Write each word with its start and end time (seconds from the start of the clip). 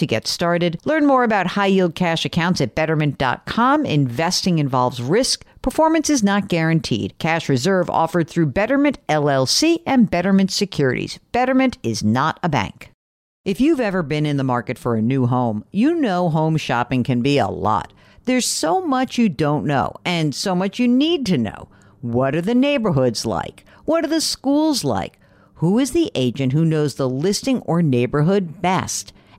to 0.00 0.06
get 0.06 0.26
started. 0.26 0.80
Learn 0.84 1.06
more 1.06 1.24
about 1.24 1.46
high 1.46 1.66
yield 1.66 1.94
cash 1.94 2.24
accounts 2.24 2.60
at 2.60 2.74
betterment.com. 2.74 3.86
Investing 3.86 4.58
involves 4.58 5.00
risk. 5.00 5.44
Performance 5.62 6.10
is 6.10 6.22
not 6.22 6.48
guaranteed. 6.48 7.16
Cash 7.18 7.48
reserve 7.48 7.88
offered 7.88 8.28
through 8.28 8.46
Betterment 8.46 8.98
LLC 9.08 9.82
and 9.86 10.10
Betterment 10.10 10.50
Securities. 10.50 11.18
Betterment 11.32 11.78
is 11.82 12.02
not 12.02 12.40
a 12.42 12.48
bank. 12.48 12.90
If 13.44 13.60
you've 13.60 13.80
ever 13.80 14.02
been 14.02 14.26
in 14.26 14.36
the 14.36 14.44
market 14.44 14.78
for 14.78 14.96
a 14.96 15.02
new 15.02 15.26
home, 15.26 15.64
you 15.70 15.94
know 15.94 16.28
home 16.28 16.56
shopping 16.56 17.04
can 17.04 17.22
be 17.22 17.38
a 17.38 17.48
lot. 17.48 17.92
There's 18.24 18.46
so 18.46 18.84
much 18.86 19.16
you 19.16 19.28
don't 19.28 19.64
know 19.64 19.94
and 20.04 20.34
so 20.34 20.54
much 20.54 20.78
you 20.78 20.86
need 20.86 21.24
to 21.26 21.38
know. 21.38 21.68
What 22.00 22.34
are 22.34 22.42
the 22.42 22.54
neighborhoods 22.54 23.24
like? 23.24 23.64
What 23.84 24.04
are 24.04 24.08
the 24.08 24.20
schools 24.20 24.84
like? 24.84 25.18
Who 25.54 25.78
is 25.78 25.92
the 25.92 26.10
agent 26.14 26.52
who 26.52 26.64
knows 26.64 26.94
the 26.94 27.08
listing 27.08 27.60
or 27.60 27.82
neighborhood 27.82 28.62
best? 28.62 29.12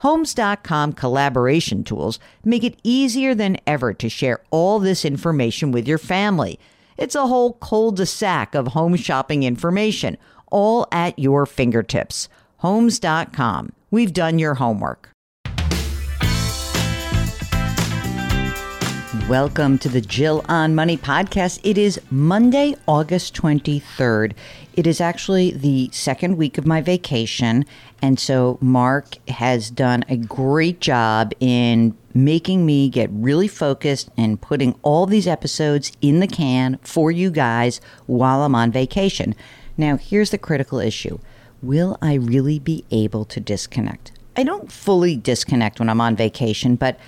Homes.com 0.00 0.92
collaboration 0.92 1.82
tools 1.82 2.20
make 2.44 2.62
it 2.62 2.78
easier 2.84 3.34
than 3.34 3.56
ever 3.66 3.92
to 3.94 4.08
share 4.08 4.40
all 4.50 4.78
this 4.78 5.04
information 5.04 5.72
with 5.72 5.88
your 5.88 5.98
family. 5.98 6.60
It's 6.96 7.14
a 7.14 7.26
whole 7.26 7.54
cul-de-sac 7.54 8.54
of 8.54 8.68
home 8.68 8.94
shopping 8.96 9.42
information, 9.42 10.16
all 10.52 10.86
at 10.92 11.18
your 11.18 11.46
fingertips. 11.46 12.28
Homes.com. 12.58 13.72
We've 13.90 14.12
done 14.12 14.38
your 14.38 14.54
homework. 14.54 15.10
Welcome 19.28 19.76
to 19.78 19.90
the 19.90 20.00
Jill 20.00 20.42
on 20.48 20.74
Money 20.74 20.96
podcast. 20.96 21.60
It 21.62 21.76
is 21.76 22.00
Monday, 22.10 22.74
August 22.86 23.34
23rd. 23.34 24.32
It 24.78 24.86
is 24.86 25.00
actually 25.00 25.50
the 25.50 25.90
second 25.92 26.36
week 26.36 26.56
of 26.56 26.64
my 26.64 26.80
vacation. 26.80 27.64
And 28.00 28.16
so 28.16 28.58
Mark 28.60 29.16
has 29.28 29.70
done 29.70 30.04
a 30.08 30.16
great 30.16 30.80
job 30.80 31.32
in 31.40 31.98
making 32.14 32.64
me 32.64 32.88
get 32.88 33.10
really 33.12 33.48
focused 33.48 34.08
and 34.16 34.40
putting 34.40 34.78
all 34.82 35.04
these 35.04 35.26
episodes 35.26 35.90
in 36.00 36.20
the 36.20 36.28
can 36.28 36.78
for 36.80 37.10
you 37.10 37.28
guys 37.28 37.80
while 38.06 38.44
I'm 38.44 38.54
on 38.54 38.70
vacation. 38.70 39.34
Now, 39.76 39.96
here's 39.96 40.30
the 40.30 40.38
critical 40.38 40.78
issue 40.78 41.18
Will 41.60 41.98
I 42.00 42.14
really 42.14 42.60
be 42.60 42.84
able 42.92 43.24
to 43.24 43.40
disconnect? 43.40 44.12
I 44.36 44.44
don't 44.44 44.70
fully 44.70 45.16
disconnect 45.16 45.80
when 45.80 45.88
I'm 45.88 46.00
on 46.00 46.14
vacation, 46.14 46.76
but 46.76 47.00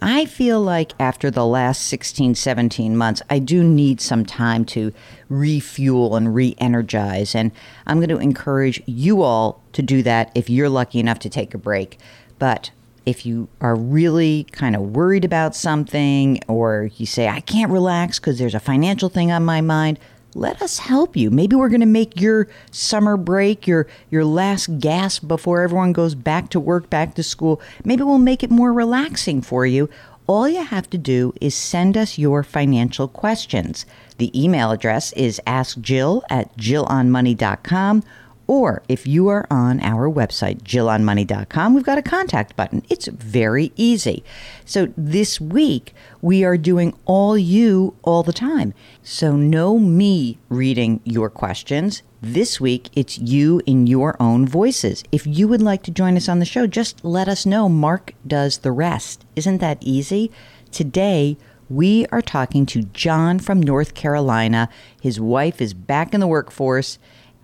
I 0.00 0.26
feel 0.26 0.60
like 0.60 0.92
after 1.00 1.30
the 1.30 1.44
last 1.44 1.82
16, 1.88 2.36
17 2.36 2.96
months, 2.96 3.20
I 3.28 3.40
do 3.40 3.64
need 3.64 4.00
some 4.00 4.24
time 4.24 4.64
to 4.66 4.92
refuel 5.28 6.14
and 6.14 6.34
re 6.34 6.54
energize. 6.58 7.34
And 7.34 7.50
I'm 7.86 7.98
going 7.98 8.08
to 8.10 8.18
encourage 8.18 8.80
you 8.86 9.22
all 9.22 9.60
to 9.72 9.82
do 9.82 10.02
that 10.04 10.30
if 10.34 10.48
you're 10.48 10.68
lucky 10.68 11.00
enough 11.00 11.18
to 11.20 11.28
take 11.28 11.52
a 11.52 11.58
break. 11.58 11.98
But 12.38 12.70
if 13.06 13.26
you 13.26 13.48
are 13.60 13.74
really 13.74 14.44
kind 14.52 14.76
of 14.76 14.82
worried 14.82 15.24
about 15.24 15.56
something, 15.56 16.40
or 16.46 16.90
you 16.96 17.06
say, 17.06 17.26
I 17.26 17.40
can't 17.40 17.72
relax 17.72 18.20
because 18.20 18.38
there's 18.38 18.54
a 18.54 18.60
financial 18.60 19.08
thing 19.08 19.32
on 19.32 19.44
my 19.44 19.60
mind, 19.60 19.98
let 20.34 20.60
us 20.62 20.78
help 20.78 21.16
you. 21.16 21.30
Maybe 21.30 21.56
we're 21.56 21.68
going 21.68 21.80
to 21.80 21.86
make 21.86 22.20
your 22.20 22.48
summer 22.70 23.16
break, 23.16 23.66
your 23.66 23.86
your 24.10 24.24
last 24.24 24.78
gasp 24.78 25.26
before 25.26 25.62
everyone 25.62 25.92
goes 25.92 26.14
back 26.14 26.50
to 26.50 26.60
work, 26.60 26.90
back 26.90 27.14
to 27.14 27.22
school. 27.22 27.60
Maybe 27.84 28.02
we'll 28.02 28.18
make 28.18 28.42
it 28.42 28.50
more 28.50 28.72
relaxing 28.72 29.42
for 29.42 29.66
you. 29.66 29.88
All 30.26 30.46
you 30.46 30.62
have 30.62 30.90
to 30.90 30.98
do 30.98 31.32
is 31.40 31.54
send 31.54 31.96
us 31.96 32.18
your 32.18 32.42
financial 32.42 33.08
questions. 33.08 33.86
The 34.18 34.30
email 34.38 34.70
address 34.70 35.12
is 35.14 35.40
askjill 35.46 36.22
at 36.28 36.54
jillonmoney.com 36.58 38.02
or 38.48 38.82
if 38.88 39.06
you 39.06 39.28
are 39.28 39.46
on 39.50 39.78
our 39.80 40.10
website, 40.10 40.62
jillonmoney.com, 40.62 41.74
we've 41.74 41.84
got 41.84 41.98
a 41.98 42.02
contact 42.02 42.56
button. 42.56 42.82
It's 42.88 43.06
very 43.06 43.72
easy. 43.76 44.24
So 44.64 44.92
this 44.96 45.38
week, 45.38 45.94
we 46.22 46.42
are 46.44 46.56
doing 46.56 46.96
all 47.04 47.36
you 47.36 47.94
all 48.02 48.22
the 48.22 48.32
time. 48.32 48.72
So 49.02 49.36
no 49.36 49.78
me 49.78 50.38
reading 50.48 51.00
your 51.04 51.28
questions. 51.28 52.02
This 52.22 52.58
week, 52.58 52.88
it's 52.94 53.18
you 53.18 53.60
in 53.66 53.86
your 53.86 54.16
own 54.18 54.48
voices. 54.48 55.04
If 55.12 55.26
you 55.26 55.46
would 55.46 55.62
like 55.62 55.82
to 55.84 55.90
join 55.90 56.16
us 56.16 56.28
on 56.28 56.38
the 56.38 56.46
show, 56.46 56.66
just 56.66 57.04
let 57.04 57.28
us 57.28 57.44
know. 57.44 57.68
Mark 57.68 58.14
does 58.26 58.58
the 58.58 58.72
rest. 58.72 59.26
Isn't 59.36 59.58
that 59.58 59.78
easy? 59.82 60.32
Today, 60.72 61.36
we 61.68 62.06
are 62.06 62.22
talking 62.22 62.64
to 62.66 62.82
John 62.82 63.38
from 63.38 63.60
North 63.60 63.92
Carolina. 63.92 64.70
His 64.98 65.20
wife 65.20 65.60
is 65.60 65.74
back 65.74 66.14
in 66.14 66.20
the 66.20 66.26
workforce 66.26 66.98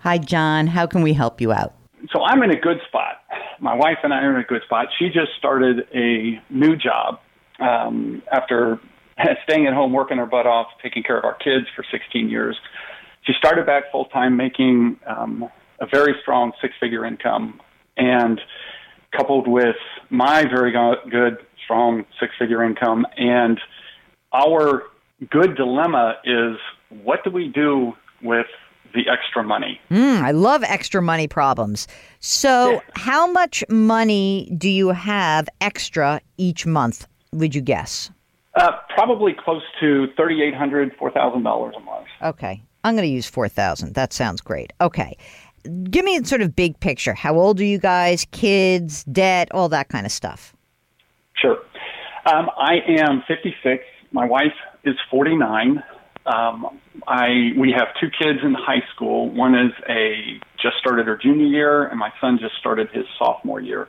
Hi, 0.05 0.19
John. 0.19 0.67
How 0.67 0.85
can 0.85 1.01
we 1.01 1.13
help 1.13 1.41
you 1.41 1.51
out? 1.51 1.73
So 2.13 2.21
I'm 2.21 2.43
in 2.43 2.51
a 2.51 2.59
good 2.59 2.77
spot. 2.87 3.23
My 3.59 3.73
wife 3.73 3.97
and 4.03 4.13
I 4.13 4.17
are 4.17 4.35
in 4.35 4.39
a 4.39 4.45
good 4.45 4.61
spot. 4.61 4.85
She 4.99 5.07
just 5.07 5.31
started 5.39 5.87
a 5.95 6.39
new 6.51 6.75
job 6.75 7.19
um, 7.59 8.21
after 8.31 8.79
staying 9.45 9.65
at 9.65 9.73
home, 9.73 9.93
working 9.93 10.17
her 10.17 10.27
butt 10.27 10.45
off, 10.45 10.67
taking 10.83 11.01
care 11.01 11.17
of 11.17 11.25
our 11.25 11.33
kids 11.33 11.65
for 11.75 11.83
16 11.91 12.29
years. 12.29 12.55
She 13.23 13.33
started 13.39 13.65
back 13.65 13.85
full 13.91 14.05
time, 14.05 14.37
making 14.37 14.99
um, 15.07 15.49
a 15.81 15.87
very 15.91 16.13
strong 16.21 16.51
six 16.61 16.75
figure 16.79 17.03
income, 17.03 17.59
and 17.97 18.39
coupled 19.17 19.47
with 19.47 19.75
my 20.11 20.43
very 20.43 20.71
good, 21.09 21.37
strong 21.63 22.05
six 22.19 22.31
figure 22.37 22.63
income. 22.63 23.07
And 23.17 23.59
our 24.31 24.83
good 25.31 25.55
dilemma 25.55 26.17
is 26.23 26.57
what 27.03 27.23
do 27.23 27.31
we 27.31 27.47
do 27.47 27.93
with 28.21 28.45
the 28.93 29.09
extra 29.09 29.43
money. 29.43 29.79
Mm, 29.91 30.21
I 30.21 30.31
love 30.31 30.63
extra 30.63 31.01
money 31.01 31.27
problems. 31.27 31.87
So, 32.19 32.81
how 32.95 33.31
much 33.31 33.63
money 33.69 34.51
do 34.57 34.69
you 34.69 34.89
have 34.89 35.49
extra 35.61 36.21
each 36.37 36.65
month, 36.65 37.07
would 37.31 37.55
you 37.55 37.61
guess? 37.61 38.11
Uh, 38.55 38.71
probably 38.93 39.33
close 39.33 39.63
to 39.81 40.07
$3,800, 40.17 40.95
$4,000 40.97 41.75
a 41.75 41.79
month. 41.81 42.07
Okay. 42.21 42.63
I'm 42.85 42.95
going 42.95 43.07
to 43.07 43.13
use 43.13 43.25
4000 43.25 43.95
That 43.95 44.13
sounds 44.13 44.41
great. 44.41 44.71
Okay. 44.79 45.17
Give 45.89 46.05
me 46.05 46.17
a 46.17 46.23
sort 46.23 46.41
of 46.41 46.55
big 46.55 46.79
picture. 46.79 47.13
How 47.13 47.35
old 47.35 47.59
are 47.59 47.65
you 47.65 47.79
guys? 47.79 48.25
Kids, 48.31 49.03
debt, 49.05 49.49
all 49.51 49.67
that 49.69 49.89
kind 49.89 50.05
of 50.05 50.11
stuff. 50.11 50.55
Sure. 51.33 51.57
Um, 52.27 52.49
I 52.57 52.75
am 52.87 53.23
56. 53.27 53.83
My 54.11 54.25
wife 54.25 54.53
is 54.83 54.95
49. 55.11 55.83
Um, 56.27 56.79
I 57.07 57.51
we 57.57 57.73
have 57.77 57.87
two 57.99 58.09
kids 58.09 58.39
in 58.43 58.53
high 58.53 58.83
school. 58.93 59.29
One 59.29 59.55
is 59.55 59.71
a 59.89 60.39
just 60.61 60.77
started 60.79 61.07
her 61.07 61.17
junior 61.17 61.45
year, 61.45 61.87
and 61.87 61.99
my 61.99 62.11
son 62.19 62.39
just 62.39 62.55
started 62.59 62.89
his 62.91 63.05
sophomore 63.17 63.61
year. 63.61 63.87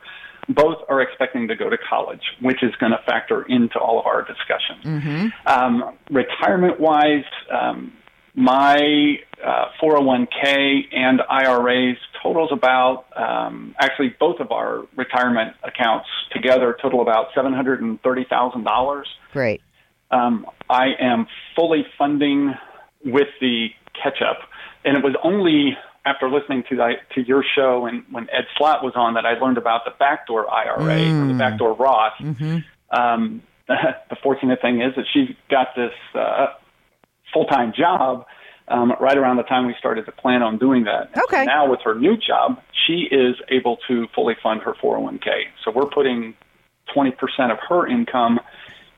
Both 0.48 0.78
are 0.88 1.00
expecting 1.00 1.48
to 1.48 1.56
go 1.56 1.68
to 1.68 1.76
college, 1.76 2.22
which 2.40 2.62
is 2.62 2.74
going 2.76 2.92
to 2.92 2.98
factor 3.04 3.42
into 3.42 3.78
all 3.78 3.98
of 3.98 4.06
our 4.06 4.22
discussions. 4.22 4.84
Mm-hmm. 4.84 5.26
Um, 5.46 5.96
retirement 6.10 6.78
wise, 6.78 7.24
um, 7.50 7.92
my 8.36 9.18
uh, 9.44 9.64
401k 9.82 10.82
and 10.92 11.20
IRAs 11.28 11.96
totals 12.22 12.50
about, 12.52 13.06
um, 13.16 13.74
actually, 13.80 14.14
both 14.20 14.38
of 14.40 14.52
our 14.52 14.84
retirement 14.94 15.56
accounts 15.64 16.06
together 16.32 16.76
total 16.80 17.00
about 17.00 17.32
$730,000. 17.36 19.02
Great. 19.32 19.62
Um, 20.10 20.46
I 20.70 20.88
am 21.00 21.26
fully 21.56 21.84
funding 21.98 22.54
with 23.06 23.28
the 23.40 23.68
catch 24.00 24.20
up. 24.20 24.38
And 24.84 24.96
it 24.96 25.02
was 25.02 25.14
only 25.24 25.76
after 26.04 26.30
listening 26.30 26.62
to 26.68 26.76
the, 26.76 26.92
to 27.14 27.26
your 27.26 27.44
show 27.54 27.86
and 27.86 28.04
when 28.10 28.24
Ed 28.30 28.44
Slott 28.56 28.84
was 28.84 28.92
on 28.94 29.14
that 29.14 29.26
I 29.26 29.32
learned 29.38 29.58
about 29.58 29.84
the 29.84 29.92
backdoor 29.98 30.48
IRA 30.48 30.78
mm. 30.78 31.24
or 31.24 31.32
the 31.32 31.38
backdoor 31.38 31.74
Roth. 31.74 32.12
Mm-hmm. 32.20 32.58
Um, 32.96 33.42
the 33.68 34.16
fortunate 34.22 34.60
thing 34.62 34.80
is 34.80 34.94
that 34.94 35.06
she 35.12 35.36
got 35.50 35.68
this 35.74 35.92
uh, 36.14 36.46
full 37.32 37.46
time 37.46 37.72
job 37.76 38.26
um, 38.68 38.92
right 39.00 39.16
around 39.16 39.36
the 39.36 39.42
time 39.44 39.66
we 39.66 39.74
started 39.78 40.06
to 40.06 40.12
plan 40.12 40.42
on 40.42 40.58
doing 40.58 40.84
that. 40.84 41.10
Okay. 41.24 41.42
So 41.42 41.44
now 41.44 41.68
with 41.68 41.80
her 41.84 41.94
new 41.94 42.16
job, 42.16 42.60
she 42.86 43.08
is 43.10 43.36
able 43.48 43.78
to 43.88 44.06
fully 44.14 44.34
fund 44.42 44.62
her 44.62 44.74
401k. 44.74 45.26
So 45.64 45.72
we're 45.72 45.86
putting 45.86 46.34
20% 46.94 47.12
of 47.50 47.58
her 47.68 47.86
income 47.86 48.40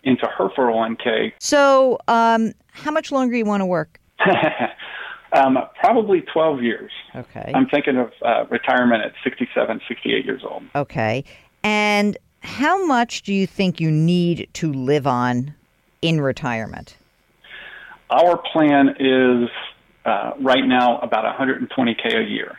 into 0.02 0.26
her 0.26 0.48
401k. 0.50 1.32
So, 1.40 1.98
um, 2.08 2.52
how 2.82 2.90
much 2.90 3.12
longer 3.12 3.36
you 3.36 3.44
want 3.44 3.60
to 3.60 3.66
work? 3.66 4.00
um, 5.32 5.58
probably 5.80 6.22
12 6.32 6.62
years. 6.62 6.90
Okay. 7.14 7.52
I'm 7.54 7.66
thinking 7.66 7.96
of 7.96 8.12
uh, 8.24 8.44
retirement 8.50 9.04
at 9.04 9.12
67, 9.24 9.80
68 9.88 10.24
years 10.24 10.42
old. 10.48 10.62
Okay. 10.74 11.24
And 11.62 12.16
how 12.40 12.84
much 12.86 13.22
do 13.22 13.34
you 13.34 13.46
think 13.46 13.80
you 13.80 13.90
need 13.90 14.48
to 14.54 14.72
live 14.72 15.06
on 15.06 15.54
in 16.02 16.20
retirement? 16.20 16.96
Our 18.10 18.40
plan 18.52 18.94
is 18.98 19.48
uh, 20.04 20.32
right 20.40 20.66
now 20.66 20.98
about 21.00 21.24
120k 21.38 22.16
a 22.16 22.28
year. 22.28 22.56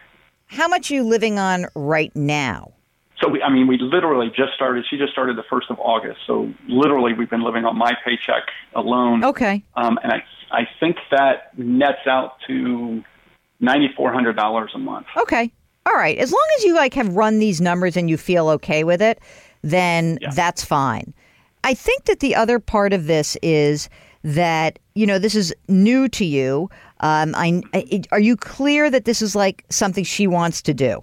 How 0.48 0.68
much 0.68 0.92
are 0.92 0.96
you 0.96 1.04
living 1.04 1.40
on 1.40 1.68
right 1.76 2.16
now? 2.16 2.74
So 3.22 3.28
we, 3.28 3.42
I 3.42 3.50
mean, 3.50 3.68
we 3.68 3.78
literally 3.78 4.28
just 4.28 4.54
started. 4.56 4.86
She 4.90 4.98
just 4.98 5.12
started 5.12 5.38
the 5.38 5.44
first 5.50 5.70
of 5.70 5.80
August. 5.80 6.20
So 6.26 6.54
literally, 6.68 7.14
we've 7.14 7.30
been 7.30 7.44
living 7.44 7.66
on 7.66 7.78
my 7.78 7.94
paycheck 8.06 8.44
alone. 8.76 9.24
Okay. 9.24 9.64
Um, 9.76 10.00
and 10.04 10.14
I, 10.14 10.24
I 10.52 10.68
think 10.80 10.98
that 11.12 11.58
nets 11.58 12.08
out 12.08 12.38
to 12.48 13.04
ninety 13.60 13.90
four 13.96 14.14
hundred 14.14 14.36
dollars 14.36 14.72
a 14.74 14.80
month. 14.80 15.08
Okay. 15.18 15.52
All 15.86 15.96
right. 15.96 16.18
As 16.18 16.32
long 16.32 16.48
as 16.58 16.64
you 16.64 16.76
like 16.76 16.94
have 16.94 17.16
run 17.16 17.40
these 17.40 17.60
numbers 17.60 17.98
and 17.98 18.10
you 18.10 18.18
feel 18.18 18.48
okay 18.50 18.84
with 18.84 19.02
it, 19.02 19.20
then 19.64 20.18
yeah. 20.22 20.30
that's 20.32 20.64
fine. 20.64 21.14
I 21.64 21.74
think 21.74 22.06
that 22.06 22.22
the 22.22 22.36
other 22.36 22.60
part 22.60 22.94
of 22.94 23.08
this 23.08 23.36
is 23.42 23.90
that 24.24 24.80
you 24.96 25.06
know 25.06 25.20
this 25.20 25.36
is 25.36 25.54
new 25.68 26.08
to 26.10 26.26
you. 26.26 26.70
Um, 27.02 27.34
I, 27.36 27.62
are 28.12 28.20
you 28.20 28.36
clear 28.36 28.90
that 28.90 29.06
this 29.06 29.22
is 29.22 29.36
like 29.36 29.66
something 29.70 30.04
she 30.04 30.28
wants 30.28 30.62
to 30.64 30.74
do? 30.74 31.02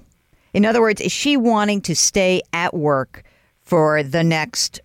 In 0.56 0.64
other 0.64 0.80
words, 0.80 1.02
is 1.02 1.12
she 1.12 1.36
wanting 1.36 1.82
to 1.82 1.94
stay 1.94 2.40
at 2.54 2.72
work 2.72 3.24
for 3.60 4.02
the 4.02 4.24
next 4.24 4.80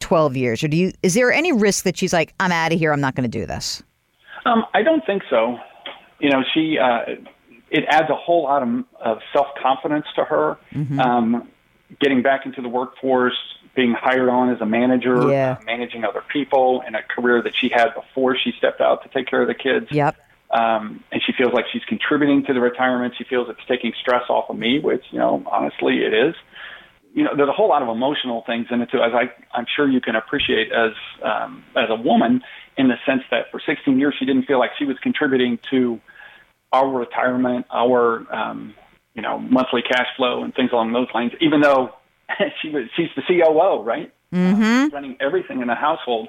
12 0.00 0.36
years? 0.36 0.62
Or 0.62 0.68
do 0.68 0.76
you 0.76 0.92
is 1.02 1.14
there 1.14 1.32
any 1.32 1.52
risk 1.52 1.84
that 1.84 1.96
she's 1.96 2.12
like, 2.12 2.34
I'm 2.38 2.52
out 2.52 2.70
of 2.70 2.78
here, 2.78 2.92
I'm 2.92 3.00
not 3.00 3.14
going 3.14 3.28
to 3.28 3.38
do 3.38 3.46
this? 3.46 3.82
Um, 4.44 4.66
I 4.74 4.82
don't 4.82 5.04
think 5.06 5.22
so. 5.30 5.56
You 6.18 6.28
know, 6.28 6.44
she 6.52 6.78
uh, 6.78 7.16
it 7.70 7.84
adds 7.88 8.10
a 8.10 8.14
whole 8.14 8.42
lot 8.42 8.62
of, 8.62 8.84
of 9.00 9.18
self 9.32 9.46
confidence 9.62 10.04
to 10.16 10.24
her. 10.24 10.58
Mm-hmm. 10.70 11.00
Um, 11.00 11.48
getting 11.98 12.20
back 12.20 12.44
into 12.44 12.60
the 12.60 12.68
workforce, 12.68 13.38
being 13.74 13.94
hired 13.94 14.28
on 14.28 14.50
as 14.50 14.60
a 14.60 14.66
manager, 14.66 15.30
yeah. 15.30 15.56
uh, 15.58 15.64
managing 15.64 16.04
other 16.04 16.22
people 16.30 16.82
in 16.86 16.94
a 16.94 17.02
career 17.02 17.42
that 17.42 17.56
she 17.56 17.70
had 17.70 17.94
before 17.94 18.36
she 18.36 18.52
stepped 18.58 18.82
out 18.82 19.02
to 19.04 19.08
take 19.08 19.28
care 19.28 19.40
of 19.40 19.48
the 19.48 19.54
kids. 19.54 19.86
Yep. 19.90 20.16
Um, 20.50 21.02
and 21.10 21.19
feels 21.40 21.54
like 21.54 21.64
she's 21.72 21.84
contributing 21.88 22.44
to 22.46 22.52
the 22.52 22.60
retirement. 22.60 23.14
She 23.16 23.24
feels 23.24 23.48
it's 23.48 23.60
taking 23.66 23.92
stress 24.00 24.24
off 24.28 24.50
of 24.50 24.58
me, 24.58 24.78
which, 24.78 25.02
you 25.10 25.18
know, 25.18 25.42
honestly 25.50 25.98
it 25.98 26.12
is. 26.12 26.34
You 27.14 27.24
know, 27.24 27.30
there's 27.34 27.48
a 27.48 27.52
whole 27.52 27.68
lot 27.68 27.82
of 27.82 27.88
emotional 27.88 28.44
things 28.46 28.66
in 28.70 28.82
it 28.82 28.90
too, 28.92 28.98
as 28.98 29.12
I, 29.14 29.32
I'm 29.56 29.66
sure 29.74 29.88
you 29.88 30.00
can 30.00 30.16
appreciate 30.16 30.70
as, 30.70 30.92
um, 31.24 31.64
as 31.74 31.88
a 31.88 32.00
woman 32.00 32.42
in 32.76 32.88
the 32.88 32.96
sense 33.06 33.22
that 33.30 33.46
for 33.50 33.60
16 33.64 33.98
years 33.98 34.14
she 34.18 34.26
didn't 34.26 34.44
feel 34.44 34.58
like 34.58 34.70
she 34.78 34.84
was 34.84 34.96
contributing 35.02 35.58
to 35.70 35.98
our 36.72 36.88
retirement, 36.88 37.66
our, 37.72 38.32
um, 38.32 38.74
you 39.14 39.22
know, 39.22 39.38
monthly 39.38 39.82
cash 39.82 40.06
flow 40.16 40.44
and 40.44 40.54
things 40.54 40.70
along 40.72 40.92
those 40.92 41.08
lines, 41.14 41.32
even 41.40 41.62
though 41.62 41.90
she 42.62 42.68
was, 42.68 42.84
she's 42.96 43.08
the 43.16 43.22
COO, 43.26 43.82
right? 43.82 44.12
Mm-hmm. 44.32 44.62
Uh, 44.62 44.88
running 44.92 45.16
everything 45.20 45.62
in 45.62 45.68
the 45.68 45.74
household. 45.74 46.28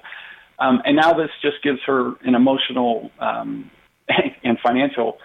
Um, 0.57 0.81
and 0.85 0.95
now 0.95 1.13
this 1.13 1.29
just 1.41 1.61
gives 1.63 1.79
her 1.85 2.13
an 2.23 2.33
emotional, 2.33 3.11
um, 3.19 3.69
and 4.43 4.57
financial 4.59 5.17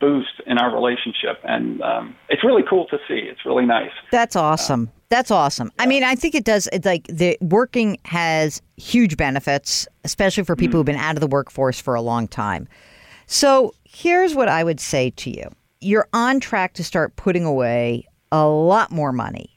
boost 0.00 0.40
in 0.46 0.58
our 0.58 0.74
relationship. 0.74 1.38
And 1.44 1.82
um, 1.82 2.16
it's 2.28 2.42
really 2.42 2.62
cool 2.68 2.86
to 2.86 2.98
see. 3.08 3.20
It's 3.30 3.44
really 3.44 3.66
nice. 3.66 3.90
That's 4.10 4.36
awesome. 4.36 4.88
Uh, 4.88 5.00
That's 5.10 5.30
awesome. 5.30 5.70
Yeah. 5.76 5.82
I 5.82 5.86
mean, 5.86 6.02
I 6.02 6.14
think 6.14 6.34
it 6.34 6.44
does. 6.44 6.68
It's 6.72 6.86
like 6.86 7.06
the 7.08 7.36
working 7.40 7.98
has 8.04 8.62
huge 8.76 9.16
benefits, 9.16 9.86
especially 10.04 10.44
for 10.44 10.56
people 10.56 10.70
mm-hmm. 10.70 10.78
who've 10.78 10.86
been 10.86 10.96
out 10.96 11.16
of 11.16 11.20
the 11.20 11.26
workforce 11.26 11.80
for 11.80 11.94
a 11.94 12.02
long 12.02 12.28
time. 12.28 12.66
So 13.26 13.74
here's 13.84 14.34
what 14.34 14.48
I 14.48 14.64
would 14.64 14.80
say 14.80 15.10
to 15.10 15.30
you 15.30 15.50
you're 15.80 16.08
on 16.14 16.40
track 16.40 16.72
to 16.74 16.84
start 16.84 17.14
putting 17.16 17.44
away 17.44 18.06
a 18.32 18.46
lot 18.46 18.90
more 18.90 19.12
money. 19.12 19.50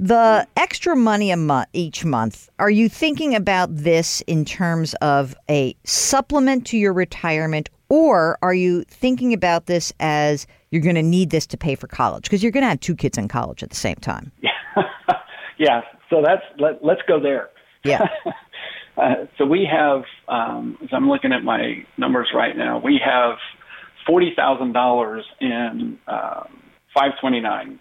The 0.00 0.48
extra 0.56 0.96
money 0.96 1.30
a 1.30 1.36
month 1.36 1.68
each 1.74 2.04
month, 2.04 2.48
are 2.58 2.70
you 2.70 2.88
thinking 2.88 3.36
about 3.36 3.76
this 3.76 4.20
in 4.22 4.44
terms 4.44 4.94
of 4.94 5.36
a 5.48 5.76
supplement 5.84 6.66
to 6.68 6.78
your 6.78 6.92
retirement 6.92 7.68
or 7.92 8.38
are 8.40 8.54
you 8.54 8.84
thinking 8.84 9.34
about 9.34 9.66
this 9.66 9.92
as 10.00 10.46
you're 10.70 10.80
going 10.80 10.94
to 10.94 11.02
need 11.02 11.28
this 11.28 11.46
to 11.48 11.58
pay 11.58 11.74
for 11.74 11.86
college? 11.86 12.22
Because 12.22 12.42
you're 12.42 12.50
going 12.50 12.62
to 12.62 12.68
have 12.70 12.80
two 12.80 12.96
kids 12.96 13.18
in 13.18 13.28
college 13.28 13.62
at 13.62 13.68
the 13.68 13.76
same 13.76 13.96
time. 13.96 14.32
Yeah. 14.40 14.50
yeah. 15.58 15.82
So 16.08 16.22
that's 16.24 16.40
let, 16.58 16.82
let's 16.82 17.02
go 17.06 17.20
there. 17.20 17.50
Yeah. 17.84 18.06
uh, 18.96 19.26
so 19.36 19.44
we 19.44 19.68
have, 19.70 20.04
um, 20.26 20.78
as 20.82 20.88
I'm 20.90 21.06
looking 21.06 21.34
at 21.34 21.44
my 21.44 21.84
numbers 21.98 22.28
right 22.34 22.56
now, 22.56 22.80
we 22.82 22.98
have 23.04 23.36
forty 24.06 24.32
thousand 24.34 24.72
dollars 24.72 25.26
in 25.42 25.98
um, 26.06 26.48
529 26.94 27.78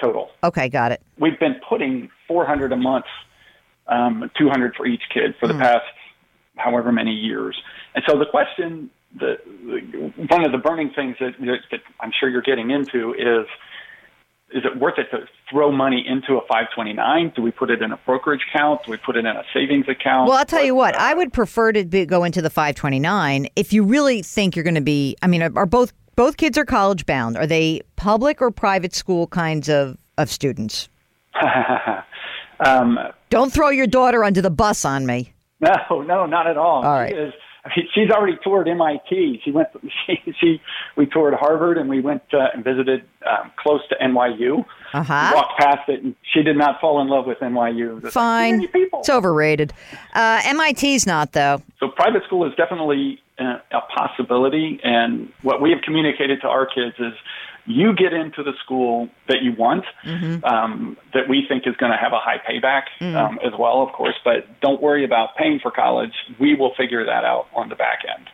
total. 0.00 0.30
Okay, 0.42 0.70
got 0.70 0.90
it. 0.90 1.02
We've 1.18 1.38
been 1.38 1.56
putting 1.68 2.08
400 2.28 2.72
a 2.72 2.76
month, 2.76 3.04
um, 3.88 4.30
200 4.38 4.74
for 4.74 4.86
each 4.86 5.02
kid 5.12 5.34
for 5.38 5.48
the 5.48 5.52
mm. 5.52 5.60
past 5.60 5.84
however 6.56 6.92
many 6.92 7.12
years. 7.12 7.60
And 7.94 8.02
so 8.08 8.18
the 8.18 8.24
question 8.24 8.88
the, 9.18 9.36
the 9.44 10.26
one 10.28 10.44
of 10.44 10.52
the 10.52 10.58
burning 10.58 10.90
things 10.94 11.16
that, 11.20 11.32
that 11.38 11.80
I'm 12.00 12.12
sure 12.18 12.28
you're 12.28 12.42
getting 12.42 12.70
into 12.70 13.14
is 13.14 13.46
is 14.52 14.64
it 14.64 14.78
worth 14.80 14.98
it 14.98 15.06
to 15.12 15.26
throw 15.48 15.70
money 15.70 16.04
into 16.06 16.34
a 16.36 16.40
529? 16.40 17.32
Do 17.36 17.42
we 17.42 17.52
put 17.52 17.70
it 17.70 17.82
in 17.82 17.92
a 17.92 17.96
brokerage 17.98 18.40
account? 18.52 18.80
Do 18.84 18.90
we 18.90 18.96
put 18.96 19.16
it 19.16 19.20
in 19.20 19.26
a 19.26 19.44
savings 19.54 19.86
account? 19.88 20.28
Well, 20.28 20.38
I'll 20.38 20.44
tell 20.44 20.64
you 20.64 20.74
what, 20.74 20.96
I 20.96 21.14
would 21.14 21.32
prefer 21.32 21.70
to 21.72 21.84
be, 21.84 22.04
go 22.04 22.24
into 22.24 22.42
the 22.42 22.50
529 22.50 23.46
if 23.54 23.72
you 23.72 23.84
really 23.84 24.22
think 24.22 24.56
you're 24.56 24.64
going 24.64 24.74
to 24.74 24.80
be. 24.80 25.16
I 25.22 25.28
mean, 25.28 25.42
are 25.42 25.66
both 25.66 25.92
both 26.16 26.36
kids 26.36 26.58
are 26.58 26.64
college 26.64 27.06
bound? 27.06 27.36
Are 27.36 27.46
they 27.46 27.82
public 27.96 28.42
or 28.42 28.50
private 28.50 28.94
school 28.94 29.26
kinds 29.28 29.68
of 29.68 29.96
of 30.18 30.30
students? 30.30 30.88
um, 32.60 32.98
Don't 33.30 33.52
throw 33.52 33.70
your 33.70 33.86
daughter 33.86 34.24
under 34.24 34.42
the 34.42 34.50
bus 34.50 34.84
on 34.84 35.06
me. 35.06 35.32
No, 35.60 36.02
no, 36.02 36.26
not 36.26 36.46
at 36.46 36.56
all. 36.56 36.84
All 36.84 36.98
right. 36.98 37.12
She 37.12 37.16
is 37.16 37.32
I 37.64 37.68
mean, 37.76 37.88
she's 37.94 38.10
already 38.10 38.38
toured 38.42 38.68
MIT. 38.68 39.42
She 39.44 39.50
went. 39.50 39.68
She, 40.06 40.32
she 40.40 40.62
we 40.96 41.06
toured 41.06 41.34
Harvard, 41.34 41.76
and 41.76 41.88
we 41.88 42.00
went 42.00 42.22
uh, 42.32 42.48
and 42.54 42.64
visited 42.64 43.04
um, 43.26 43.50
close 43.58 43.80
to 43.88 43.96
NYU. 43.96 44.64
Uh-huh. 44.92 45.32
Walked 45.34 45.60
past 45.60 45.88
it, 45.88 46.02
and 46.02 46.14
she 46.32 46.42
did 46.42 46.56
not 46.56 46.80
fall 46.80 47.00
in 47.02 47.08
love 47.08 47.26
with 47.26 47.38
NYU. 47.38 48.10
Fine, 48.10 48.68
it's 48.72 49.10
overrated. 49.10 49.72
Uh, 50.14 50.40
MIT's 50.54 51.06
not 51.06 51.32
though. 51.32 51.62
So 51.78 51.88
private 51.88 52.22
school 52.24 52.46
is 52.46 52.54
definitely 52.56 53.20
a, 53.38 53.60
a 53.72 53.80
possibility, 53.94 54.80
and 54.82 55.30
what 55.42 55.60
we 55.60 55.70
have 55.70 55.82
communicated 55.82 56.40
to 56.42 56.48
our 56.48 56.66
kids 56.66 56.96
is 56.98 57.12
you 57.66 57.94
get 57.94 58.12
into 58.12 58.42
the 58.42 58.52
school 58.64 59.08
that 59.28 59.42
you 59.42 59.52
want, 59.56 59.84
mm-hmm. 60.04 60.44
um, 60.44 60.96
that 61.14 61.28
we 61.28 61.44
think 61.48 61.66
is 61.66 61.76
going 61.76 61.92
to 61.92 61.98
have 61.98 62.12
a 62.12 62.18
high 62.18 62.38
payback 62.38 62.84
mm. 63.00 63.14
um, 63.14 63.38
as 63.44 63.52
well, 63.58 63.82
of 63.82 63.92
course. 63.92 64.14
But 64.24 64.60
don't 64.60 64.82
worry 64.82 65.04
about 65.04 65.36
paying 65.36 65.60
for 65.62 65.70
college. 65.70 66.12
We 66.38 66.54
will 66.54 66.74
figure 66.76 67.04
that 67.04 67.24
out 67.24 67.46
on 67.54 67.68
the 67.68 67.76
back 67.76 68.00
end. 68.08 68.28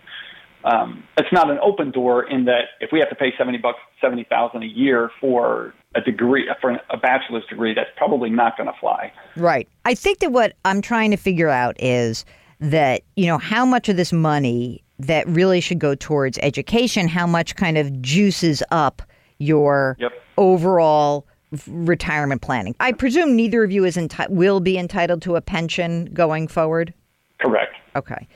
Um, 0.64 1.04
it's 1.16 1.32
not 1.32 1.48
an 1.50 1.58
open 1.62 1.92
door 1.92 2.28
in 2.28 2.46
that 2.46 2.62
if 2.80 2.90
we 2.90 2.98
have 2.98 3.08
to 3.10 3.14
pay 3.14 3.32
seventy 3.38 3.58
bucks, 3.58 3.78
seventy 4.00 4.24
thousand 4.24 4.64
a 4.64 4.66
year 4.66 5.10
for 5.20 5.74
a 5.94 6.00
degree, 6.00 6.50
for 6.60 6.80
a 6.90 6.96
bachelor's 6.96 7.44
degree, 7.46 7.72
that's 7.72 7.90
probably 7.96 8.30
not 8.30 8.56
going 8.56 8.68
to 8.68 8.78
fly. 8.80 9.12
Right. 9.36 9.68
I 9.84 9.94
think 9.94 10.18
that 10.20 10.32
what 10.32 10.54
I'm 10.64 10.82
trying 10.82 11.12
to 11.12 11.16
figure 11.16 11.48
out 11.48 11.76
is 11.78 12.24
that 12.58 13.02
you 13.14 13.26
know 13.26 13.38
how 13.38 13.64
much 13.64 13.88
of 13.88 13.96
this 13.96 14.12
money 14.12 14.82
that 14.98 15.26
really 15.28 15.60
should 15.60 15.78
go 15.78 15.94
towards 15.94 16.38
education, 16.42 17.06
how 17.06 17.26
much 17.26 17.54
kind 17.54 17.78
of 17.78 18.02
juices 18.02 18.62
up 18.70 19.02
your 19.38 19.96
yep. 19.98 20.12
overall 20.36 21.26
retirement 21.68 22.42
planning. 22.42 22.74
I 22.80 22.92
presume 22.92 23.36
neither 23.36 23.62
of 23.62 23.70
you 23.70 23.84
is 23.84 23.96
enti- 23.96 24.28
will 24.30 24.60
be 24.60 24.78
entitled 24.78 25.22
to 25.22 25.36
a 25.36 25.40
pension 25.40 26.06
going 26.06 26.48
forward. 26.48 26.92
Correct. 27.38 27.74
Okay. 27.94 28.26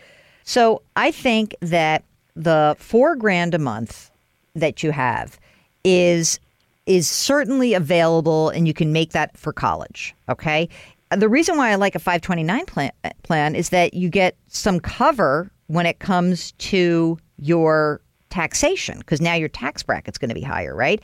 So 0.45 0.83
I 0.97 1.11
think 1.11 1.55
that 1.61 2.05
the 2.35 2.77
four 2.79 3.17
grand 3.17 3.55
a 3.55 3.59
month 3.59 4.11
that 4.55 4.83
you 4.83 4.91
have 4.91 5.39
is 5.85 6.41
is 6.87 7.09
certainly 7.09 7.75
available 7.75 8.49
and 8.49 8.67
you 8.67 8.75
can 8.75 8.93
make 8.93 9.13
that 9.13 9.37
for 9.37 9.53
college. 9.53 10.15
Okay. 10.29 10.69
The 11.11 11.29
reason 11.29 11.57
why 11.57 11.71
I 11.71 11.75
like 11.77 11.95
a 11.95 11.99
529 11.99 12.67
plan, 12.67 12.91
uh, 13.05 13.11
plan 13.23 13.55
is 13.55 13.69
that 13.69 13.95
you 13.95 14.09
get 14.09 14.37
some 14.49 14.81
cover 14.81 15.51
when 15.69 15.87
it 15.87 15.99
comes 16.01 16.53
to 16.53 17.19
your 17.39 18.01
taxation 18.31 18.99
because 18.99 19.21
now 19.21 19.35
your 19.35 19.49
tax 19.49 19.83
bracket's 19.83 20.19
going 20.19 20.29
to 20.29 20.35
be 20.35 20.41
higher, 20.41 20.75
right? 20.75 21.03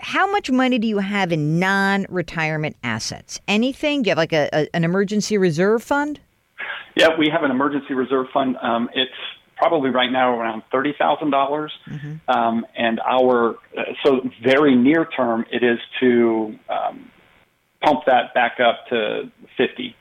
How 0.00 0.30
much 0.30 0.50
money 0.50 0.78
do 0.78 0.86
you 0.86 0.98
have 0.98 1.32
in 1.32 1.58
non-retirement 1.58 2.76
assets? 2.82 3.40
Anything? 3.46 4.02
Do 4.02 4.08
you 4.08 4.10
have 4.12 4.18
like 4.18 4.32
a, 4.32 4.48
a 4.52 4.68
an 4.74 4.84
emergency 4.84 5.36
reserve 5.36 5.82
fund? 5.82 6.20
Yeah, 6.96 7.16
we 7.16 7.28
have 7.28 7.42
an 7.42 7.50
emergency 7.50 7.94
reserve 7.94 8.26
fund. 8.32 8.56
Um, 8.62 8.88
it's 8.94 9.12
probably 9.56 9.90
right 9.90 10.10
now 10.10 10.38
around 10.38 10.62
thirty 10.72 10.94
thousand 10.98 11.30
dollars, 11.30 11.72
mm-hmm. 11.86 12.16
um, 12.28 12.66
and 12.76 13.00
our 13.00 13.56
uh, 13.76 13.82
so 14.04 14.20
very 14.42 14.74
near 14.74 15.04
term 15.04 15.44
it 15.52 15.62
is 15.62 15.78
to 16.00 16.58
um, 16.68 17.10
pump 17.82 18.00
that 18.06 18.34
back 18.34 18.58
up 18.60 18.86
to 18.88 19.30
fifty 19.56 19.94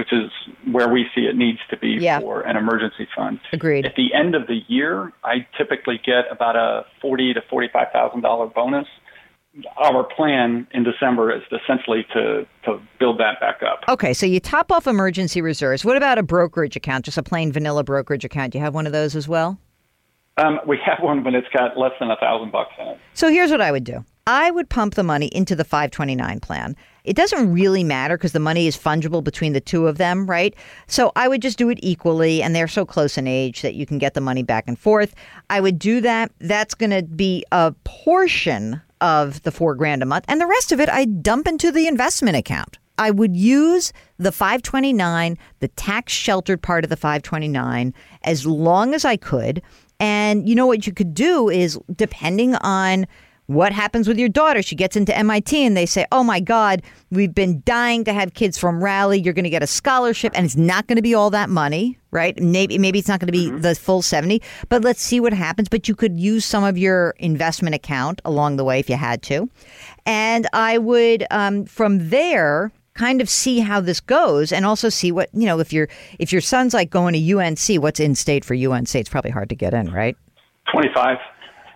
which 0.00 0.14
is 0.14 0.30
where 0.72 0.88
we 0.88 1.04
see 1.14 1.26
it 1.26 1.36
needs 1.36 1.58
to 1.68 1.76
be 1.76 1.98
yeah. 2.00 2.20
for 2.20 2.40
an 2.40 2.56
emergency 2.56 3.06
fund. 3.14 3.38
Agreed. 3.52 3.84
At 3.84 3.96
the 3.96 4.14
end 4.14 4.34
of 4.34 4.46
the 4.46 4.60
year, 4.66 5.12
I 5.22 5.46
typically 5.58 6.00
get 6.02 6.24
about 6.30 6.56
a 6.56 6.86
forty 7.02 7.34
to 7.34 7.42
forty-five 7.50 7.88
thousand 7.92 8.22
dollar 8.22 8.46
bonus. 8.46 8.86
Our 9.76 10.04
plan 10.04 10.66
in 10.72 10.84
December 10.84 11.36
is 11.36 11.42
essentially 11.52 12.06
to 12.14 12.46
to 12.64 12.80
build 12.98 13.20
that 13.20 13.40
back 13.40 13.60
up. 13.62 13.80
Okay, 13.90 14.14
so 14.14 14.24
you 14.24 14.40
top 14.40 14.72
off 14.72 14.86
emergency 14.86 15.42
reserves. 15.42 15.84
What 15.84 15.98
about 15.98 16.16
a 16.16 16.22
brokerage 16.22 16.76
account, 16.76 17.04
just 17.04 17.18
a 17.18 17.22
plain 17.22 17.52
vanilla 17.52 17.84
brokerage 17.84 18.24
account? 18.24 18.52
Do 18.52 18.58
you 18.58 18.64
have 18.64 18.74
one 18.74 18.86
of 18.86 18.94
those 18.94 19.14
as 19.14 19.28
well? 19.28 19.58
Um, 20.38 20.60
we 20.66 20.78
have 20.86 21.02
one, 21.02 21.22
but 21.22 21.34
it's 21.34 21.48
got 21.54 21.76
less 21.76 21.92
than 22.00 22.10
a 22.10 22.16
thousand 22.16 22.52
bucks 22.52 22.72
in 22.80 22.88
it. 22.88 22.98
So 23.12 23.28
here's 23.28 23.50
what 23.50 23.60
I 23.60 23.70
would 23.70 23.84
do. 23.84 24.02
I 24.26 24.50
would 24.50 24.68
pump 24.68 24.94
the 24.94 25.02
money 25.02 25.26
into 25.28 25.56
the 25.56 25.64
529 25.64 26.40
plan. 26.40 26.76
It 27.04 27.16
doesn't 27.16 27.52
really 27.52 27.82
matter 27.82 28.16
because 28.16 28.32
the 28.32 28.38
money 28.38 28.66
is 28.66 28.76
fungible 28.76 29.24
between 29.24 29.52
the 29.52 29.60
two 29.60 29.86
of 29.86 29.98
them, 29.98 30.26
right? 30.26 30.54
So 30.86 31.12
I 31.16 31.28
would 31.28 31.42
just 31.42 31.58
do 31.58 31.70
it 31.70 31.78
equally, 31.82 32.42
and 32.42 32.54
they're 32.54 32.68
so 32.68 32.84
close 32.84 33.16
in 33.16 33.26
age 33.26 33.62
that 33.62 33.74
you 33.74 33.86
can 33.86 33.98
get 33.98 34.14
the 34.14 34.20
money 34.20 34.42
back 34.42 34.64
and 34.66 34.78
forth. 34.78 35.14
I 35.48 35.60
would 35.60 35.78
do 35.78 36.00
that. 36.02 36.30
That's 36.38 36.74
going 36.74 36.90
to 36.90 37.02
be 37.02 37.44
a 37.50 37.72
portion 37.84 38.80
of 39.00 39.42
the 39.42 39.50
four 39.50 39.74
grand 39.74 40.02
a 40.02 40.06
month, 40.06 40.26
and 40.28 40.40
the 40.40 40.46
rest 40.46 40.72
of 40.72 40.80
it 40.80 40.88
I 40.88 41.06
dump 41.06 41.48
into 41.48 41.72
the 41.72 41.86
investment 41.86 42.36
account. 42.36 42.78
I 42.98 43.10
would 43.10 43.34
use 43.34 43.94
the 44.18 44.30
529, 44.30 45.38
the 45.60 45.68
tax 45.68 46.12
sheltered 46.12 46.60
part 46.60 46.84
of 46.84 46.90
the 46.90 46.96
529, 46.98 47.94
as 48.24 48.44
long 48.44 48.92
as 48.92 49.06
I 49.06 49.16
could. 49.16 49.62
And 49.98 50.46
you 50.46 50.54
know 50.54 50.66
what 50.66 50.86
you 50.86 50.92
could 50.92 51.14
do 51.14 51.48
is, 51.48 51.78
depending 51.96 52.56
on 52.56 53.06
what 53.50 53.72
happens 53.72 54.06
with 54.06 54.16
your 54.16 54.28
daughter? 54.28 54.62
She 54.62 54.76
gets 54.76 54.94
into 54.94 55.16
MIT 55.16 55.66
and 55.66 55.76
they 55.76 55.84
say, 55.84 56.06
oh 56.12 56.22
my 56.22 56.38
God, 56.38 56.82
we've 57.10 57.34
been 57.34 57.62
dying 57.64 58.04
to 58.04 58.12
have 58.12 58.32
kids 58.34 58.56
from 58.56 58.82
Raleigh. 58.82 59.20
You're 59.20 59.34
going 59.34 59.44
to 59.44 59.50
get 59.50 59.62
a 59.62 59.66
scholarship 59.66 60.32
and 60.36 60.46
it's 60.46 60.56
not 60.56 60.86
going 60.86 60.96
to 60.96 61.02
be 61.02 61.14
all 61.14 61.30
that 61.30 61.50
money, 61.50 61.98
right? 62.12 62.40
Maybe, 62.40 62.78
maybe 62.78 63.00
it's 63.00 63.08
not 63.08 63.18
going 63.18 63.26
to 63.26 63.32
be 63.32 63.48
mm-hmm. 63.48 63.60
the 63.60 63.74
full 63.74 64.02
70, 64.02 64.40
but 64.68 64.82
let's 64.82 65.02
see 65.02 65.18
what 65.18 65.32
happens. 65.32 65.68
But 65.68 65.88
you 65.88 65.96
could 65.96 66.16
use 66.16 66.44
some 66.44 66.62
of 66.62 66.78
your 66.78 67.16
investment 67.18 67.74
account 67.74 68.22
along 68.24 68.54
the 68.54 68.62
way 68.62 68.78
if 68.78 68.88
you 68.88 68.96
had 68.96 69.20
to. 69.22 69.50
And 70.06 70.46
I 70.52 70.78
would, 70.78 71.26
um, 71.32 71.64
from 71.64 72.10
there, 72.10 72.70
kind 72.94 73.20
of 73.20 73.28
see 73.28 73.58
how 73.58 73.80
this 73.80 73.98
goes 73.98 74.52
and 74.52 74.64
also 74.64 74.88
see 74.88 75.10
what 75.10 75.28
you 75.32 75.46
know 75.46 75.58
if 75.58 75.72
your 75.72 75.88
if 76.18 76.32
your 76.32 76.40
son's 76.40 76.74
like 76.74 76.90
going 76.90 77.14
to 77.14 77.38
UNC 77.38 77.82
what's 77.82 78.00
in 78.00 78.14
state 78.16 78.44
for 78.44 78.54
UNC 78.54 78.94
it's 78.94 79.08
probably 79.08 79.30
hard 79.30 79.48
to 79.48 79.54
get 79.54 79.72
in 79.72 79.90
right 79.92 80.16
25 80.72 81.16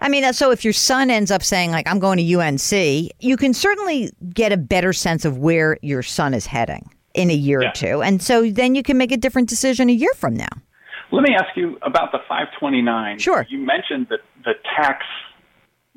I 0.00 0.08
mean, 0.08 0.32
so 0.32 0.50
if 0.50 0.64
your 0.64 0.72
son 0.72 1.10
ends 1.10 1.30
up 1.30 1.42
saying, 1.42 1.70
like, 1.70 1.88
I'm 1.88 1.98
going 1.98 2.18
to 2.18 2.34
UNC, 2.34 3.12
you 3.20 3.36
can 3.36 3.54
certainly 3.54 4.10
get 4.32 4.52
a 4.52 4.56
better 4.56 4.92
sense 4.92 5.24
of 5.24 5.38
where 5.38 5.78
your 5.82 6.02
son 6.02 6.34
is 6.34 6.46
heading 6.46 6.90
in 7.14 7.30
a 7.30 7.34
year 7.34 7.62
yeah. 7.62 7.68
or 7.68 7.72
two. 7.72 8.02
And 8.02 8.22
so 8.22 8.50
then 8.50 8.74
you 8.74 8.82
can 8.82 8.98
make 8.98 9.12
a 9.12 9.16
different 9.16 9.48
decision 9.48 9.88
a 9.88 9.92
year 9.92 10.12
from 10.16 10.34
now. 10.34 10.48
Let 11.12 11.22
me 11.22 11.34
ask 11.34 11.56
you 11.56 11.78
about 11.82 12.10
the 12.12 12.18
529. 12.28 13.18
Sure. 13.18 13.46
You 13.48 13.58
mentioned 13.58 14.08
that 14.10 14.20
the 14.44 14.54
tax 14.76 15.04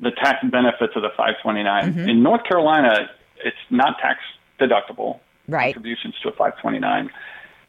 the 0.00 0.10
tax 0.12 0.38
benefits 0.50 0.92
of 0.94 1.02
the 1.02 1.10
529. 1.16 1.92
Mm-hmm. 1.92 2.08
In 2.08 2.22
North 2.22 2.44
Carolina, 2.44 3.08
it's 3.44 3.56
not 3.70 3.98
tax 4.00 4.20
deductible. 4.60 5.18
Right. 5.48 5.74
Contributions 5.74 6.14
to 6.22 6.28
a 6.28 6.32
529. 6.32 7.10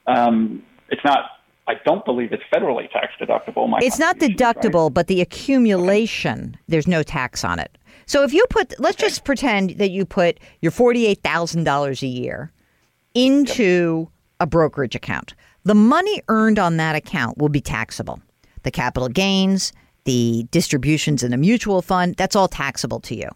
Um, 0.05 0.63
it's 0.89 1.03
not 1.03 1.38
I 1.69 1.75
don't 1.85 2.03
believe 2.03 2.33
it's 2.33 2.43
federally 2.51 2.91
tax 2.91 3.13
deductible. 3.21 3.69
My 3.69 3.77
it's 3.79 3.99
not 3.99 4.17
deductible, 4.17 4.85
right? 4.85 4.93
but 4.95 5.05
the 5.05 5.21
accumulation, 5.21 6.49
okay. 6.49 6.59
there's 6.67 6.87
no 6.87 7.03
tax 7.03 7.43
on 7.43 7.59
it. 7.59 7.77
So 8.07 8.23
if 8.23 8.33
you 8.33 8.43
put, 8.49 8.73
let's 8.79 8.97
okay. 8.97 9.05
just 9.05 9.23
pretend 9.23 9.71
that 9.77 9.91
you 9.91 10.03
put 10.03 10.39
your 10.61 10.71
$48,000 10.71 12.01
a 12.01 12.07
year 12.07 12.51
into 13.13 13.99
yep. 13.99 14.09
a 14.39 14.47
brokerage 14.47 14.95
account. 14.95 15.35
The 15.63 15.75
money 15.75 16.23
earned 16.27 16.57
on 16.57 16.77
that 16.77 16.95
account 16.95 17.37
will 17.37 17.49
be 17.49 17.61
taxable. 17.61 18.19
The 18.63 18.71
capital 18.71 19.07
gains, 19.07 19.71
the 20.05 20.47
distributions 20.49 21.21
in 21.21 21.33
a 21.33 21.37
mutual 21.37 21.83
fund, 21.83 22.15
that's 22.15 22.35
all 22.35 22.47
taxable 22.47 22.99
to 23.01 23.15
you. 23.15 23.29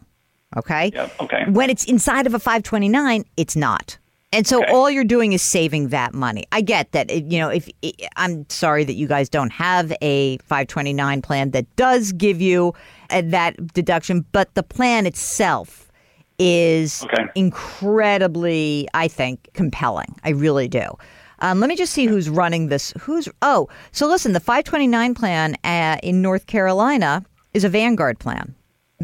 Okay? 0.57 0.91
Yep. 0.95 1.21
Okay. 1.21 1.43
When 1.49 1.69
it's 1.69 1.85
inside 1.85 2.25
of 2.25 2.33
a 2.33 2.39
529, 2.39 3.25
it's 3.37 3.55
not. 3.55 3.99
And 4.33 4.47
so 4.47 4.63
okay. 4.63 4.73
all 4.73 4.89
you're 4.89 5.03
doing 5.03 5.31
is 5.33 5.43
saving 5.43 5.89
that 5.89 6.15
money. 6.15 6.45
I 6.51 6.61
get 6.61 6.91
that. 6.93 7.11
You 7.11 7.37
know, 7.37 7.49
if 7.49 7.69
I'm 8.15 8.49
sorry 8.49 8.83
that 8.83 8.95
you 8.95 9.07
guys 9.07 9.29
don't 9.29 9.51
have 9.51 9.93
a 10.01 10.39
529 10.39 11.21
plan 11.21 11.51
that 11.51 11.73
does 11.75 12.11
give 12.13 12.41
you 12.41 12.73
uh, 13.11 13.21
that 13.25 13.73
deduction, 13.73 14.25
but 14.31 14.51
the 14.55 14.63
plan 14.63 15.05
itself 15.05 15.91
is 16.39 17.03
okay. 17.03 17.25
incredibly, 17.35 18.87
I 18.95 19.07
think, 19.07 19.49
compelling. 19.53 20.15
I 20.23 20.31
really 20.31 20.67
do. 20.67 20.97
Um, 21.39 21.59
let 21.59 21.69
me 21.69 21.75
just 21.75 21.93
see 21.93 22.07
who's 22.07 22.27
running 22.27 22.69
this. 22.69 22.91
Who's 22.99 23.29
oh, 23.43 23.69
so 23.91 24.07
listen, 24.07 24.33
the 24.33 24.39
529 24.39 25.13
plan 25.13 25.55
uh, 25.63 25.97
in 26.01 26.23
North 26.23 26.47
Carolina 26.47 27.23
is 27.53 27.63
a 27.63 27.69
Vanguard 27.69 28.17
plan. 28.17 28.55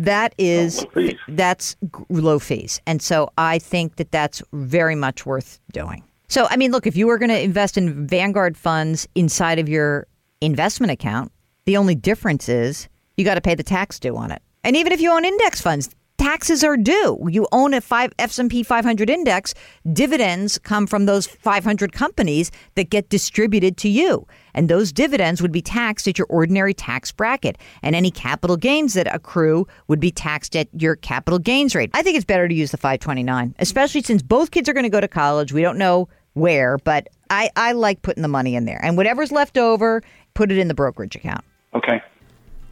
That 0.03 0.33
is 0.37 0.85
oh, 0.95 1.09
that's 1.27 1.75
low 2.09 2.39
fees, 2.39 2.79
and 2.87 3.01
so 3.01 3.31
I 3.37 3.59
think 3.59 3.97
that 3.97 4.11
that's 4.11 4.41
very 4.53 4.95
much 4.95 5.25
worth 5.25 5.59
doing. 5.73 6.03
So 6.29 6.47
I 6.49 6.55
mean, 6.55 6.71
look, 6.71 6.87
if 6.87 6.95
you 6.95 7.07
were 7.07 7.17
going 7.17 7.29
to 7.29 7.41
invest 7.41 7.77
in 7.77 8.07
Vanguard 8.07 8.55
funds 8.55 9.07
inside 9.15 9.59
of 9.59 9.67
your 9.67 10.07
investment 10.39 10.91
account, 10.91 11.31
the 11.65 11.75
only 11.75 11.95
difference 11.95 12.47
is 12.47 12.87
you 13.17 13.25
got 13.25 13.35
to 13.35 13.41
pay 13.41 13.55
the 13.55 13.63
tax 13.63 13.99
due 13.99 14.15
on 14.15 14.31
it. 14.31 14.41
And 14.63 14.77
even 14.77 14.93
if 14.93 15.01
you 15.01 15.11
own 15.11 15.25
index 15.25 15.59
funds, 15.59 15.89
taxes 16.29 16.63
are 16.63 16.77
due. 16.77 17.17
You 17.27 17.47
own 17.51 17.73
a 17.73 17.81
five 17.81 18.13
S&P 18.19 18.61
500 18.61 19.09
index, 19.09 19.55
dividends 19.91 20.59
come 20.59 20.85
from 20.85 21.07
those 21.07 21.25
500 21.25 21.91
companies 21.91 22.51
that 22.75 22.91
get 22.91 23.09
distributed 23.09 23.77
to 23.77 23.89
you. 23.89 24.27
And 24.53 24.69
those 24.69 24.91
dividends 24.91 25.41
would 25.41 25.51
be 25.51 25.63
taxed 25.63 26.07
at 26.07 26.19
your 26.19 26.27
ordinary 26.29 26.75
tax 26.75 27.11
bracket. 27.11 27.57
And 27.81 27.95
any 27.95 28.11
capital 28.11 28.57
gains 28.57 28.93
that 28.93 29.07
accrue 29.13 29.65
would 29.87 29.99
be 29.99 30.11
taxed 30.11 30.55
at 30.55 30.67
your 30.79 30.95
capital 30.95 31.39
gains 31.39 31.73
rate. 31.73 31.89
I 31.95 32.03
think 32.03 32.15
it's 32.15 32.25
better 32.25 32.47
to 32.47 32.53
use 32.53 32.69
the 32.69 32.77
529, 32.77 33.55
especially 33.57 34.03
since 34.03 34.21
both 34.21 34.51
kids 34.51 34.69
are 34.69 34.73
going 34.73 34.83
to 34.83 34.89
go 34.89 35.01
to 35.01 35.07
college. 35.07 35.51
We 35.51 35.63
don't 35.63 35.79
know 35.79 36.09
where, 36.33 36.77
but 36.77 37.07
I, 37.31 37.49
I 37.55 37.71
like 37.71 38.03
putting 38.03 38.21
the 38.21 38.27
money 38.27 38.53
in 38.55 38.65
there. 38.65 38.79
And 38.83 38.97
whatever's 38.97 39.31
left 39.31 39.57
over, 39.57 40.03
put 40.35 40.51
it 40.51 40.59
in 40.59 40.67
the 40.67 40.75
brokerage 40.75 41.15
account. 41.15 41.43
Okay. 41.73 42.03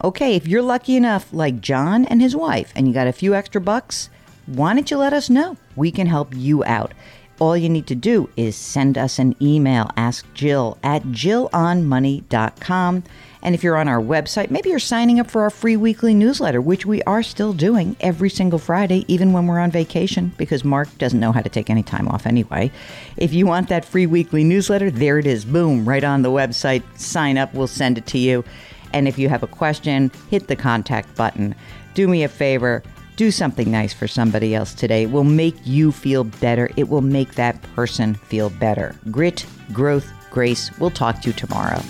Okay, 0.04 0.36
if 0.36 0.46
you're 0.46 0.62
lucky 0.62 0.94
enough, 0.94 1.32
like 1.32 1.60
John 1.60 2.04
and 2.04 2.22
his 2.22 2.36
wife, 2.36 2.72
and 2.76 2.86
you 2.86 2.94
got 2.94 3.08
a 3.08 3.12
few 3.12 3.34
extra 3.34 3.60
bucks, 3.60 4.10
why 4.46 4.72
don't 4.72 4.88
you 4.88 4.96
let 4.96 5.12
us 5.12 5.28
know? 5.28 5.56
We 5.74 5.90
can 5.90 6.06
help 6.06 6.32
you 6.36 6.62
out. 6.64 6.94
All 7.40 7.56
you 7.56 7.68
need 7.68 7.88
to 7.88 7.96
do 7.96 8.30
is 8.36 8.54
send 8.54 8.96
us 8.96 9.18
an 9.18 9.34
email, 9.42 9.90
ask 9.96 10.24
Jill 10.34 10.78
at 10.84 11.02
jillonmoney.com. 11.02 13.02
And 13.42 13.54
if 13.56 13.64
you're 13.64 13.76
on 13.76 13.88
our 13.88 14.00
website, 14.00 14.50
maybe 14.50 14.70
you're 14.70 14.78
signing 14.78 15.18
up 15.18 15.28
for 15.30 15.42
our 15.42 15.50
free 15.50 15.76
weekly 15.76 16.14
newsletter, 16.14 16.60
which 16.60 16.86
we 16.86 17.02
are 17.02 17.24
still 17.24 17.52
doing 17.52 17.96
every 18.00 18.30
single 18.30 18.60
Friday, 18.60 19.04
even 19.08 19.32
when 19.32 19.48
we're 19.48 19.58
on 19.58 19.72
vacation, 19.72 20.32
because 20.36 20.64
Mark 20.64 20.96
doesn't 20.98 21.20
know 21.20 21.32
how 21.32 21.40
to 21.40 21.48
take 21.48 21.70
any 21.70 21.82
time 21.82 22.06
off 22.08 22.26
anyway. 22.26 22.70
If 23.16 23.32
you 23.32 23.46
want 23.46 23.68
that 23.68 23.84
free 23.84 24.06
weekly 24.06 24.44
newsletter, 24.44 24.92
there 24.92 25.18
it 25.18 25.26
is. 25.26 25.44
Boom, 25.44 25.88
right 25.88 26.04
on 26.04 26.22
the 26.22 26.30
website. 26.30 26.84
Sign 26.98 27.36
up, 27.36 27.52
we'll 27.54 27.66
send 27.66 27.98
it 27.98 28.06
to 28.06 28.18
you. 28.18 28.44
And 28.92 29.08
if 29.08 29.18
you 29.18 29.28
have 29.28 29.42
a 29.42 29.48
question, 29.48 30.10
hit 30.30 30.48
the 30.48 30.56
contact 30.56 31.14
button. 31.16 31.54
Do 31.94 32.08
me 32.08 32.22
a 32.22 32.28
favor, 32.28 32.82
do 33.16 33.30
something 33.30 33.70
nice 33.70 33.92
for 33.92 34.06
somebody 34.06 34.54
else 34.54 34.72
today. 34.72 35.02
It 35.02 35.10
will 35.10 35.24
make 35.24 35.56
you 35.64 35.90
feel 35.90 36.24
better. 36.24 36.70
It 36.76 36.88
will 36.88 37.00
make 37.00 37.34
that 37.34 37.60
person 37.74 38.14
feel 38.14 38.50
better. 38.50 38.94
Grit, 39.10 39.44
growth, 39.72 40.10
grace. 40.30 40.70
We'll 40.78 40.90
talk 40.90 41.20
to 41.22 41.28
you 41.28 41.32
tomorrow. 41.32 41.80